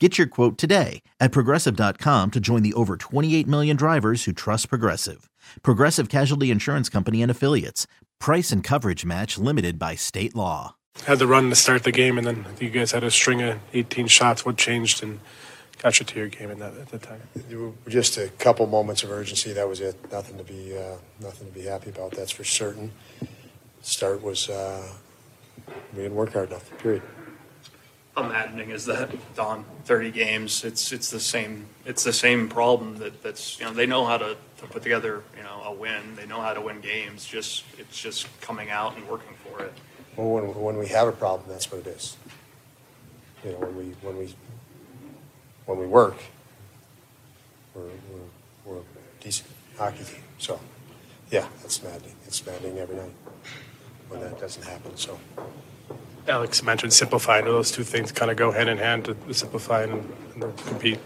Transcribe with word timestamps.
Get 0.00 0.18
your 0.18 0.26
quote 0.26 0.58
today 0.58 1.02
at 1.20 1.30
progressive.com 1.30 2.32
to 2.32 2.40
join 2.40 2.62
the 2.64 2.72
over 2.74 2.96
28 2.96 3.46
million 3.46 3.76
drivers 3.76 4.24
who 4.24 4.32
trust 4.32 4.68
Progressive. 4.68 5.30
Progressive 5.62 6.08
Casualty 6.08 6.50
Insurance 6.50 6.88
Company 6.88 7.22
and 7.22 7.30
Affiliates. 7.30 7.86
Price 8.18 8.50
and 8.50 8.64
coverage 8.64 9.04
match 9.04 9.38
limited 9.38 9.78
by 9.78 9.94
state 9.94 10.34
law. 10.34 10.74
Had 11.06 11.20
the 11.20 11.28
run 11.28 11.48
to 11.50 11.54
start 11.54 11.84
the 11.84 11.92
game, 11.92 12.18
and 12.18 12.26
then 12.26 12.44
you 12.58 12.70
guys 12.70 12.90
had 12.90 13.04
a 13.04 13.10
string 13.10 13.40
of 13.42 13.60
18 13.72 14.08
shots. 14.08 14.44
What 14.44 14.56
changed 14.56 15.00
and 15.00 15.20
got 15.80 16.00
you 16.00 16.06
to 16.06 16.18
your 16.18 16.28
game 16.28 16.50
at 16.50 16.58
that, 16.58 16.76
at 16.76 16.88
that 16.88 17.02
time? 17.02 17.20
Just 17.88 18.16
a 18.16 18.28
couple 18.38 18.66
moments 18.66 19.04
of 19.04 19.12
urgency. 19.12 19.52
That 19.52 19.68
was 19.68 19.80
it. 19.80 19.96
Nothing 20.10 20.38
to 20.38 20.44
be 20.44 20.76
uh, 20.76 20.96
nothing 21.20 21.46
to 21.46 21.52
be 21.52 21.62
happy 21.62 21.90
about. 21.90 22.12
That's 22.12 22.32
for 22.32 22.42
certain. 22.42 22.90
Start 23.82 24.22
was 24.22 24.48
uh, 24.48 24.88
we 25.94 26.02
didn't 26.02 26.16
work 26.16 26.32
hard 26.32 26.50
enough. 26.50 26.68
Period 26.78 27.02
maddening 28.22 28.70
is 28.70 28.86
that, 28.86 29.10
Don? 29.34 29.64
Thirty 29.84 30.10
games. 30.10 30.64
It's 30.64 30.92
it's 30.92 31.10
the 31.10 31.20
same. 31.20 31.66
It's 31.84 32.04
the 32.04 32.12
same 32.12 32.48
problem 32.48 32.96
that 32.98 33.22
that's 33.22 33.58
you 33.58 33.64
know 33.64 33.72
they 33.72 33.86
know 33.86 34.06
how 34.06 34.18
to, 34.18 34.36
to 34.58 34.66
put 34.66 34.82
together 34.82 35.22
you 35.36 35.42
know 35.42 35.62
a 35.64 35.72
win. 35.72 36.14
They 36.16 36.26
know 36.26 36.40
how 36.40 36.54
to 36.54 36.60
win 36.60 36.80
games. 36.80 37.24
Just 37.24 37.64
it's 37.78 38.00
just 38.00 38.28
coming 38.40 38.70
out 38.70 38.96
and 38.96 39.08
working 39.08 39.34
for 39.44 39.62
it. 39.62 39.72
Well, 40.16 40.30
when 40.30 40.54
when 40.54 40.78
we 40.78 40.86
have 40.88 41.08
a 41.08 41.12
problem, 41.12 41.48
that's 41.48 41.70
what 41.72 41.86
it 41.86 41.88
is. 41.88 42.16
You 43.44 43.52
know, 43.52 43.58
when 43.58 43.76
we 43.76 43.84
when 44.02 44.16
we 44.16 44.34
when 45.66 45.78
we 45.78 45.86
work, 45.86 46.16
we're 47.74 47.82
we're, 47.82 48.74
we're 48.74 48.78
a 48.78 48.84
decent 49.20 49.50
hockey 49.76 50.04
team. 50.04 50.22
So, 50.38 50.60
yeah, 51.30 51.48
that's 51.62 51.82
maddening. 51.82 52.14
It's 52.26 52.46
maddening 52.46 52.78
every 52.78 52.96
night 52.96 53.14
when 54.08 54.20
that 54.20 54.40
doesn't 54.40 54.62
happen. 54.62 54.96
So. 54.96 55.18
Alex 56.26 56.62
mentioned 56.62 56.92
simplifying. 56.92 57.44
those 57.44 57.70
two 57.70 57.84
things 57.84 58.10
kind 58.10 58.30
of 58.30 58.36
go 58.36 58.50
hand 58.50 58.68
in 58.68 58.78
hand 58.78 59.04
to 59.04 59.34
simplify 59.34 59.82
and, 59.82 60.12
and 60.34 60.56
compete. 60.58 60.98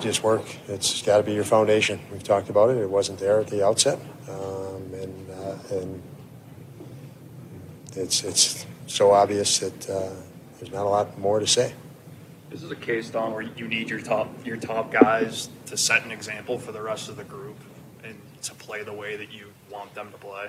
Just 0.00 0.22
work. 0.22 0.44
It's 0.68 1.02
got 1.02 1.18
to 1.18 1.22
be 1.22 1.32
your 1.32 1.44
foundation. 1.44 2.00
We've 2.12 2.22
talked 2.22 2.50
about 2.50 2.70
it. 2.70 2.76
It 2.76 2.90
wasn't 2.90 3.18
there 3.18 3.40
at 3.40 3.46
the 3.46 3.64
outset, 3.64 3.98
um, 4.28 4.92
and 4.92 5.30
uh, 5.30 5.76
and 5.76 6.02
it's 7.96 8.24
it's 8.24 8.66
so 8.86 9.12
obvious 9.12 9.58
that 9.60 9.90
uh, 9.90 10.10
there's 10.58 10.72
not 10.72 10.84
a 10.84 10.88
lot 10.88 11.18
more 11.18 11.40
to 11.40 11.46
say. 11.46 11.72
This 12.50 12.62
is 12.62 12.70
a 12.70 12.76
case, 12.76 13.08
Don, 13.08 13.32
where 13.32 13.42
you 13.42 13.66
need 13.66 13.88
your 13.88 14.00
top 14.00 14.28
your 14.44 14.56
top 14.58 14.92
guys 14.92 15.48
to 15.66 15.76
set 15.76 16.04
an 16.04 16.10
example 16.10 16.58
for 16.58 16.72
the 16.72 16.82
rest 16.82 17.08
of 17.08 17.16
the 17.16 17.24
group 17.24 17.56
and 18.02 18.18
to 18.42 18.54
play 18.54 18.82
the 18.82 18.92
way 18.92 19.16
that 19.16 19.32
you 19.32 19.46
want 19.70 19.94
them 19.94 20.10
to 20.12 20.18
play 20.18 20.48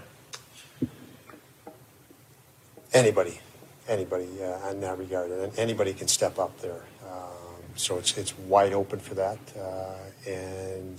anybody, 2.96 3.40
anybody 3.88 4.28
uh, 4.42 4.72
in 4.72 4.82
that 4.82 4.98
regard, 4.98 5.30
and 5.30 5.60
anybody 5.60 5.94
can 5.94 6.08
step 6.08 6.40
up 6.40 6.60
there. 6.62 6.84
Um, 7.08 7.62
so 7.76 7.98
it's 7.98 8.18
it's 8.18 8.38
wide 8.40 8.74
open 8.74 9.00
for 9.00 9.14
that, 9.16 9.38
uh, 9.60 10.30
and 10.30 10.98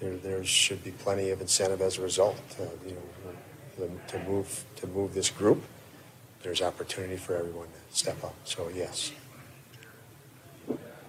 there 0.00 0.16
there 0.16 0.44
should 0.44 0.82
be 0.82 0.90
plenty 0.90 1.30
of 1.30 1.40
incentive 1.40 1.80
as 1.80 1.98
a 1.98 2.02
result. 2.02 2.40
Uh, 2.58 2.64
you 2.86 2.94
know, 2.94 3.90
to 4.08 4.18
move 4.20 4.64
to 4.76 4.86
move 4.88 5.14
this 5.14 5.30
group. 5.30 5.62
There's 6.42 6.60
opportunity 6.60 7.16
for 7.16 7.36
everyone 7.36 7.68
to 7.68 7.96
step 7.96 8.24
up. 8.24 8.34
So 8.44 8.68
yes. 8.74 9.12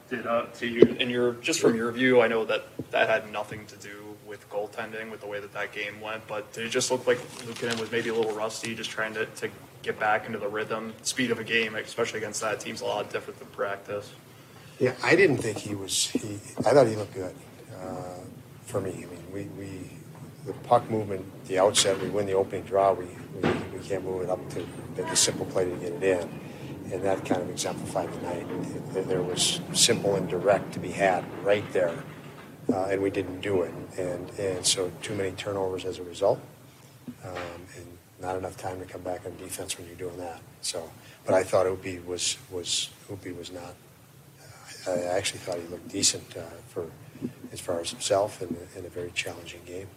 Did 0.09 0.28
uh, 0.28 0.46
to 0.56 0.68
you 0.68 0.81
in 1.00 1.09
your 1.09 1.34
just 1.34 1.59
from 1.59 1.75
your 1.75 1.91
view, 1.91 2.22
I 2.22 2.28
know 2.28 2.46
that 2.46 2.66
that 2.91 3.09
had 3.09 3.31
nothing 3.31 3.66
to 3.68 3.75
do 3.78 4.03
with 4.28 4.47
goaltending, 4.50 5.09
with 5.12 5.22
the 5.22 5.28
way 5.28 5.40
that 5.40 5.53
that 5.53 5.72
game 5.72 6.00
went. 6.02 6.28
But 6.28 6.52
did 6.53 6.66
it 6.66 6.70
just 6.70 6.91
look 6.91 7.08
like 7.08 7.18
Luukkonen 7.46 7.80
was 7.80 7.91
maybe 7.91 8.09
a 8.09 8.14
little 8.14 8.34
rusty, 8.34 8.75
just 8.75 8.90
trying 8.90 9.14
to, 9.16 9.25
to 9.25 9.50
get 9.84 10.00
back 10.00 10.26
into 10.26 10.40
the 10.40 10.48
rhythm, 10.48 10.94
speed 11.04 11.30
of 11.30 11.40
a 11.40 11.44
game, 11.44 11.76
especially 11.76 12.20
against 12.20 12.42
that 12.42 12.60
team's 12.60 12.82
a 12.82 12.86
lot 12.86 13.12
different 13.12 13.38
than 13.38 13.50
practice. 13.50 14.12
Yeah, 14.80 14.94
I 15.04 15.16
didn't 15.16 15.38
think 15.38 15.58
he 15.60 15.76
was. 15.76 16.08
He, 16.08 16.40
I 16.60 16.72
thought 16.72 16.88
he 16.88 16.96
looked 16.96 17.14
good 17.14 17.36
uh, 17.80 18.20
for 18.66 18.82
me. 18.82 18.92
I 18.92 19.14
mean, 19.14 19.24
we, 19.32 19.44
we 19.60 19.90
the 20.46 20.54
puck 20.68 20.90
movement, 20.90 21.26
the 21.48 21.60
outset, 21.60 22.02
we 22.02 22.10
win 22.10 22.26
the 22.26 22.34
opening 22.34 22.64
draw. 22.64 22.94
We, 22.94 23.06
we, 23.42 23.50
we 23.50 23.80
can't 23.88 24.04
move 24.04 24.24
it 24.24 24.30
up 24.30 24.50
to 24.52 24.66
make 24.98 25.08
a 25.08 25.16
simple 25.16 25.46
play 25.46 25.66
to 25.66 25.76
get 25.78 25.94
it 25.94 26.04
in, 26.04 26.42
and 26.92 27.04
that 27.04 27.24
kind 27.26 27.42
of 27.42 27.50
exemplified 27.50 28.12
the 28.14 28.22
night. 28.22 29.08
There 29.08 29.22
was 29.22 29.62
simple 29.74 30.16
and 30.16 30.28
direct 30.28 30.74
to 30.74 30.80
be 30.80 30.92
had 30.92 31.24
right 31.44 31.70
there, 31.72 31.96
uh, 32.72 32.86
and 32.86 33.02
we 33.02 33.10
didn't 33.10 33.42
do 33.42 33.62
it, 33.62 33.74
and 33.98 34.30
and 34.40 34.66
so 34.66 34.92
too 35.02 35.16
many 35.16 35.32
turnovers 35.32 35.86
as 35.86 36.00
a 36.00 36.04
result. 36.04 36.40
Um, 37.24 37.62
and 37.78 37.98
not 38.23 38.38
enough 38.38 38.57
time 38.57 38.79
to 38.79 38.85
come 38.85 39.01
back 39.01 39.25
on 39.25 39.35
defense 39.38 39.78
when 39.78 39.85
you're 39.88 39.95
doing 39.95 40.17
that. 40.17 40.39
So, 40.61 40.89
but 41.25 41.35
I 41.35 41.44
thought 41.44 41.67
Opie 41.67 42.00
was 42.00 42.38
was 42.50 42.89
Opie 43.11 43.34
was 43.34 43.51
not. 43.51 43.75
Uh, 44.88 44.91
I 44.91 45.17
actually 45.17 45.39
thought 45.39 45.59
he 45.59 45.67
looked 45.67 45.89
decent 45.89 46.35
uh, 46.35 46.41
for 46.67 46.88
as 47.51 47.59
far 47.59 47.79
as 47.79 47.91
himself 47.91 48.41
in, 48.41 48.56
in 48.75 48.85
a 48.85 48.89
very 48.89 49.11
challenging 49.11 49.61
game. 49.66 49.88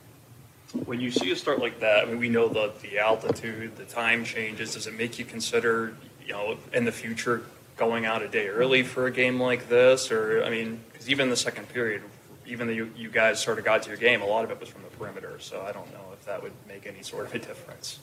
When 0.85 1.01
you 1.01 1.11
see 1.11 1.31
a 1.31 1.37
start 1.37 1.61
like 1.61 1.81
that, 1.81 2.05
I 2.05 2.07
mean, 2.07 2.19
we 2.19 2.29
know 2.29 2.49
the 2.49 2.73
the 2.83 2.99
altitude, 2.99 3.77
the 3.77 3.85
time 3.85 4.25
changes. 4.25 4.75
Does 4.75 4.87
it 4.87 4.95
make 4.99 5.19
you 5.19 5.25
consider, 5.25 5.97
you 6.25 6.33
know, 6.33 6.59
in 6.73 6.85
the 6.85 6.93
future 6.93 7.43
going 7.77 8.07
out 8.07 8.23
a 8.23 8.29
day 8.29 8.49
early 8.49 8.83
for 8.83 9.07
a 9.07 9.11
game 9.11 9.41
like 9.41 9.69
this? 9.69 10.11
Or 10.11 10.43
I 10.45 10.51
mean, 10.51 10.81
because 10.93 11.09
even 11.09 11.31
the 11.31 11.37
second 11.37 11.69
period, 11.69 12.03
even 12.47 12.67
though 12.67 12.73
you, 12.73 12.91
you 12.97 13.11
guys 13.11 13.43
sort 13.43 13.59
of 13.59 13.65
got 13.65 13.83
to 13.85 13.89
your 13.89 13.99
game, 13.99 14.23
a 14.23 14.27
lot 14.27 14.45
of 14.45 14.51
it 14.51 14.61
was 14.61 14.69
from 14.69 14.83
the 14.83 14.89
perimeter. 14.97 15.37
So 15.39 15.63
I 15.63 15.73
don't 15.73 15.91
know 15.93 16.05
if 16.13 16.25
that 16.27 16.43
would 16.43 16.53
make 16.69 16.87
any 16.87 17.03
sort 17.03 17.27
of 17.27 17.35
a 17.35 17.39
difference. 17.39 18.01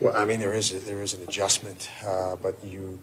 Well, 0.00 0.16
I 0.16 0.24
mean, 0.24 0.38
there 0.38 0.54
is 0.54 0.72
a, 0.72 0.78
there 0.78 1.02
is 1.02 1.14
an 1.14 1.22
adjustment, 1.24 1.90
uh, 2.06 2.36
but 2.36 2.56
you 2.64 3.00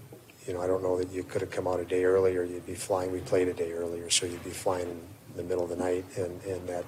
you 0.48 0.54
know 0.54 0.62
I 0.62 0.68
don't 0.68 0.82
know 0.82 0.98
that 0.98 1.12
you 1.12 1.24
could 1.24 1.42
have 1.42 1.52
come 1.52 1.68
out 1.68 1.80
a 1.82 1.86
day 1.86 2.06
earlier. 2.06 2.44
You'd 2.44 2.66
be 2.66 2.76
flying. 2.76 3.12
We 3.12 3.20
played 3.20 3.50
a 3.50 3.54
day 3.54 3.74
earlier, 3.74 4.10
so 4.10 4.26
you'd 4.26 4.44
be 4.46 4.50
flying 4.52 4.88
in 4.88 5.02
the 5.36 5.44
middle 5.44 5.64
of 5.64 5.70
the 5.70 5.76
night, 5.76 6.06
and 6.16 6.42
and 6.44 6.70
that 6.70 6.86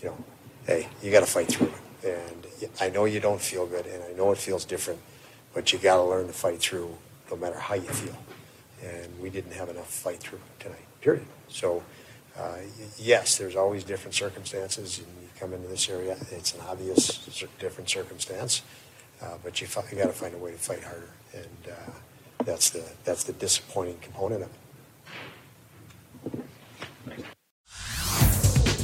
you 0.00 0.08
know, 0.08 0.24
hey, 0.66 0.88
you 1.02 1.10
got 1.10 1.20
to 1.20 1.26
fight 1.26 1.48
through 1.48 1.68
it. 1.68 2.14
And 2.16 2.46
I 2.80 2.90
know 2.90 3.06
you 3.06 3.18
don't 3.18 3.40
feel 3.40 3.66
good, 3.66 3.86
and 3.86 4.04
I 4.04 4.12
know 4.12 4.30
it 4.30 4.38
feels 4.38 4.64
different, 4.64 5.00
but 5.52 5.72
you 5.72 5.80
got 5.80 5.96
to 5.96 6.02
learn 6.02 6.28
to 6.28 6.32
fight 6.32 6.60
through, 6.60 6.96
no 7.30 7.36
matter 7.36 7.58
how 7.58 7.74
you 7.74 7.88
feel. 7.88 8.16
And 8.84 9.18
we 9.20 9.30
didn't 9.30 9.52
have 9.54 9.68
enough 9.68 9.90
fight 9.92 10.20
through 10.20 10.40
tonight. 10.60 10.86
Period. 11.00 11.26
So. 11.48 11.82
Uh, 12.36 12.56
yes, 12.98 13.38
there's 13.38 13.54
always 13.54 13.84
different 13.84 14.12
circumstances, 14.12 14.98
and 14.98 15.06
you 15.22 15.28
come 15.38 15.52
into 15.52 15.68
this 15.68 15.88
area, 15.88 16.16
it's 16.32 16.52
an 16.52 16.60
obvious 16.62 17.46
different 17.60 17.88
circumstance. 17.88 18.62
Uh, 19.22 19.36
but 19.42 19.60
you, 19.60 19.66
you 19.90 19.96
got 19.98 20.06
to 20.06 20.12
find 20.12 20.34
a 20.34 20.38
way 20.38 20.50
to 20.52 20.58
fight 20.58 20.82
harder, 20.82 21.10
and 21.32 21.72
uh, 21.72 21.92
that's 22.44 22.70
the 22.70 22.84
that's 23.04 23.24
the 23.24 23.32
disappointing 23.34 23.98
component 24.02 24.42
of 24.42 24.48
it. 24.48 24.63